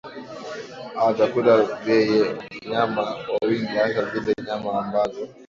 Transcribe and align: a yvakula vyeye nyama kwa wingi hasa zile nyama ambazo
a 0.99 1.01
yvakula 1.11 1.53
vyeye 1.83 2.19
nyama 2.69 3.03
kwa 3.25 3.37
wingi 3.49 3.73
hasa 3.83 4.01
zile 4.11 4.33
nyama 4.47 4.69
ambazo 4.81 5.21